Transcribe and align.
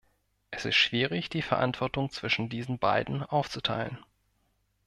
Es 0.49 0.65
ist 0.65 0.77
schwierig, 0.77 1.29
die 1.29 1.43
Verantwortung 1.43 2.09
zwischen 2.09 2.49
diesen 2.49 2.79
beiden 2.79 3.21
aufzuteilen. 3.21 3.99